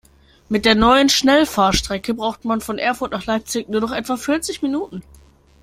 Mit 0.49 0.65
der 0.65 0.73
neuen 0.73 1.09
Schnellfahrstrecke 1.09 2.15
braucht 2.15 2.43
man 2.43 2.59
von 2.59 2.79
Erfurt 2.79 3.11
nach 3.11 3.27
Leipzig 3.27 3.69
nur 3.69 3.81
noch 3.81 3.91
etwa 3.91 4.17
vierzig 4.17 4.63
Minuten 4.63 5.03